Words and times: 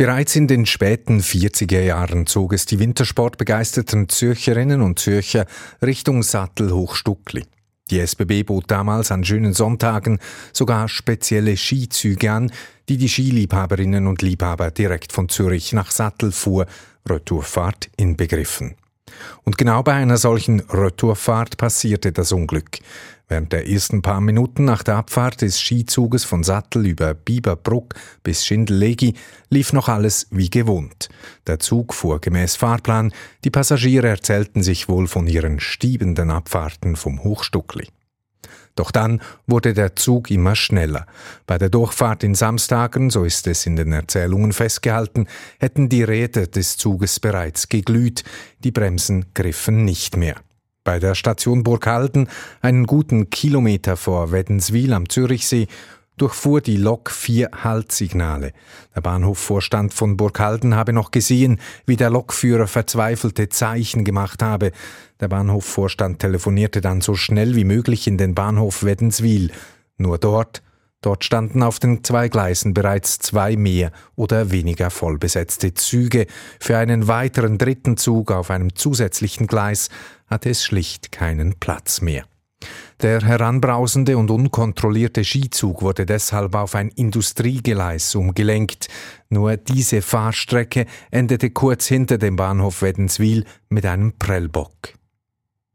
Bereits 0.00 0.34
in 0.34 0.46
den 0.46 0.64
späten 0.64 1.20
40er 1.20 1.82
Jahren 1.82 2.26
zog 2.26 2.54
es 2.54 2.64
die 2.64 2.78
wintersportbegeisterten 2.78 4.08
Zürcherinnen 4.08 4.80
und 4.80 4.98
Zürcher 4.98 5.44
Richtung 5.82 6.22
Sattelhochstuckli. 6.22 7.44
Die 7.90 8.00
SBB 8.00 8.44
bot 8.44 8.70
damals 8.70 9.12
an 9.12 9.24
schönen 9.24 9.52
Sonntagen 9.52 10.18
sogar 10.54 10.88
spezielle 10.88 11.54
Skizüge 11.54 12.32
an, 12.32 12.50
die 12.88 12.96
die 12.96 13.10
Skiliebhaberinnen 13.10 14.06
und 14.06 14.22
Liebhaber 14.22 14.70
direkt 14.70 15.12
von 15.12 15.28
Zürich 15.28 15.74
nach 15.74 15.90
Sattel 15.90 16.32
fuhr, 16.32 16.64
Retourfahrt 17.06 17.90
inbegriffen. 17.98 18.76
Und 19.44 19.58
genau 19.58 19.82
bei 19.82 19.94
einer 19.94 20.16
solchen 20.16 20.60
Retourfahrt 20.60 21.56
passierte 21.56 22.12
das 22.12 22.32
Unglück. 22.32 22.78
Während 23.28 23.52
der 23.52 23.68
ersten 23.68 24.02
paar 24.02 24.20
Minuten 24.20 24.64
nach 24.64 24.82
der 24.82 24.96
Abfahrt 24.96 25.42
des 25.42 25.60
Skizuges 25.60 26.24
von 26.24 26.42
Sattel 26.42 26.84
über 26.84 27.14
Biberbruck 27.14 27.94
bis 28.24 28.44
Schindellegi 28.44 29.14
lief 29.50 29.72
noch 29.72 29.88
alles 29.88 30.26
wie 30.32 30.50
gewohnt. 30.50 31.08
Der 31.46 31.60
Zug 31.60 31.94
fuhr 31.94 32.20
gemäß 32.20 32.56
Fahrplan, 32.56 33.12
die 33.44 33.50
Passagiere 33.50 34.08
erzählten 34.08 34.64
sich 34.64 34.88
wohl 34.88 35.06
von 35.06 35.28
ihren 35.28 35.60
stiebenden 35.60 36.32
Abfahrten 36.32 36.96
vom 36.96 37.22
Hochstuckli. 37.22 37.86
Doch 38.74 38.90
dann 38.90 39.20
wurde 39.46 39.74
der 39.74 39.96
Zug 39.96 40.30
immer 40.30 40.56
schneller. 40.56 41.06
Bei 41.46 41.58
der 41.58 41.68
Durchfahrt 41.68 42.24
in 42.24 42.34
Samstagen, 42.34 43.10
so 43.10 43.24
ist 43.24 43.46
es 43.46 43.66
in 43.66 43.76
den 43.76 43.92
Erzählungen 43.92 44.52
festgehalten, 44.52 45.26
hätten 45.58 45.88
die 45.88 46.02
Räder 46.02 46.46
des 46.46 46.76
Zuges 46.76 47.20
bereits 47.20 47.68
geglüht, 47.68 48.24
die 48.64 48.70
Bremsen 48.70 49.26
griffen 49.34 49.84
nicht 49.84 50.16
mehr. 50.16 50.36
Bei 50.82 50.98
der 50.98 51.14
Station 51.14 51.62
Burghalden, 51.62 52.28
einen 52.62 52.86
guten 52.86 53.28
Kilometer 53.28 53.96
vor 53.96 54.32
Wädenswil 54.32 54.94
am 54.94 55.08
Zürichsee, 55.08 55.66
durchfuhr 56.20 56.60
die 56.60 56.76
Lok 56.76 57.10
vier 57.10 57.50
Haltsignale. 57.52 58.52
Der 58.94 59.00
Bahnhofvorstand 59.00 59.94
von 59.94 60.16
Burghalden 60.16 60.74
habe 60.74 60.92
noch 60.92 61.10
gesehen, 61.10 61.60
wie 61.86 61.96
der 61.96 62.10
Lokführer 62.10 62.66
verzweifelte 62.66 63.48
Zeichen 63.48 64.04
gemacht 64.04 64.42
habe. 64.42 64.72
Der 65.20 65.28
Bahnhofvorstand 65.28 66.18
telefonierte 66.18 66.80
dann 66.80 67.00
so 67.00 67.14
schnell 67.14 67.56
wie 67.56 67.64
möglich 67.64 68.06
in 68.06 68.18
den 68.18 68.34
Bahnhof 68.34 68.82
Wädenswil. 68.82 69.50
Nur 69.96 70.18
dort 70.18 70.62
Dort 71.02 71.24
standen 71.24 71.62
auf 71.62 71.78
den 71.78 72.04
zwei 72.04 72.28
Gleisen 72.28 72.74
bereits 72.74 73.18
zwei 73.18 73.56
mehr 73.56 73.90
oder 74.16 74.50
weniger 74.50 74.90
vollbesetzte 74.90 75.72
Züge. 75.72 76.26
Für 76.60 76.76
einen 76.76 77.08
weiteren 77.08 77.56
dritten 77.56 77.96
Zug 77.96 78.30
auf 78.30 78.50
einem 78.50 78.76
zusätzlichen 78.76 79.46
Gleis 79.46 79.88
hatte 80.26 80.50
es 80.50 80.62
schlicht 80.62 81.10
keinen 81.10 81.58
Platz 81.58 82.02
mehr. 82.02 82.24
Der 83.02 83.22
heranbrausende 83.22 84.18
und 84.18 84.30
unkontrollierte 84.30 85.24
Skizug 85.24 85.80
wurde 85.80 86.04
deshalb 86.04 86.54
auf 86.54 86.74
ein 86.74 86.90
Industriegeleis 86.90 88.14
umgelenkt. 88.14 88.88
Nur 89.30 89.56
diese 89.56 90.02
Fahrstrecke 90.02 90.84
endete 91.10 91.50
kurz 91.50 91.86
hinter 91.86 92.18
dem 92.18 92.36
Bahnhof 92.36 92.82
Wädenswil 92.82 93.44
mit 93.70 93.86
einem 93.86 94.12
Prellbock. 94.18 95.00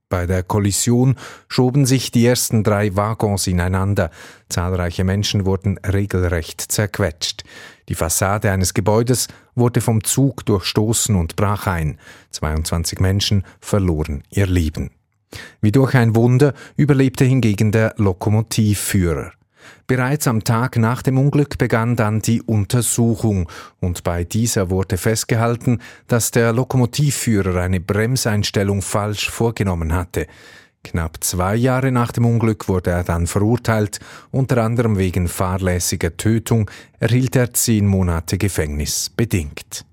Bei 0.07 0.27
der 0.27 0.43
Kollision 0.43 1.15
schoben 1.47 1.87
sich 1.87 2.11
die 2.11 2.25
ersten 2.27 2.63
drei 2.63 2.95
Waggons 2.95 3.47
ineinander. 3.47 4.11
Zahlreiche 4.49 5.03
Menschen 5.03 5.45
wurden 5.45 5.79
regelrecht 5.79 6.61
zerquetscht. 6.61 7.43
Die 7.89 7.95
Fassade 7.95 8.51
eines 8.51 8.75
Gebäudes 8.75 9.27
wurde 9.55 9.81
vom 9.81 10.03
Zug 10.03 10.45
durchstoßen 10.45 11.15
und 11.15 11.35
brach 11.35 11.65
ein. 11.65 11.99
22 12.29 12.99
Menschen 12.99 13.43
verloren 13.59 14.23
ihr 14.29 14.45
Leben. 14.45 14.91
Wie 15.61 15.71
durch 15.71 15.95
ein 15.95 16.15
Wunder 16.15 16.53
überlebte 16.75 17.25
hingegen 17.25 17.71
der 17.71 17.93
Lokomotivführer. 17.97 19.31
Bereits 19.87 20.27
am 20.27 20.43
Tag 20.43 20.77
nach 20.77 21.01
dem 21.01 21.17
Unglück 21.17 21.57
begann 21.57 21.95
dann 21.95 22.21
die 22.21 22.41
Untersuchung 22.41 23.49
und 23.79 24.03
bei 24.03 24.23
dieser 24.23 24.69
wurde 24.69 24.97
festgehalten, 24.97 25.79
dass 26.07 26.31
der 26.31 26.53
Lokomotivführer 26.53 27.61
eine 27.61 27.79
Bremseinstellung 27.79 28.81
falsch 28.81 29.29
vorgenommen 29.29 29.93
hatte. 29.93 30.27
Knapp 30.83 31.23
zwei 31.23 31.55
Jahre 31.55 31.91
nach 31.91 32.11
dem 32.11 32.25
Unglück 32.25 32.67
wurde 32.67 32.91
er 32.91 33.03
dann 33.03 33.27
verurteilt, 33.27 33.99
unter 34.31 34.63
anderem 34.63 34.97
wegen 34.97 35.27
fahrlässiger 35.27 36.15
Tötung 36.15 36.69
erhielt 36.99 37.35
er 37.35 37.53
zehn 37.53 37.87
Monate 37.87 38.37
Gefängnis 38.37 39.09
bedingt. 39.09 39.85